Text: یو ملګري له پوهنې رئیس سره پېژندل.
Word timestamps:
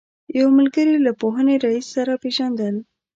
یو 0.37 0.47
ملګري 0.57 0.95
له 1.05 1.11
پوهنې 1.21 1.55
رئیس 1.65 1.87
سره 1.95 2.13
پېژندل. 2.23 2.75